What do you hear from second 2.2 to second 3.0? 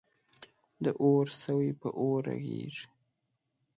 رغیږی.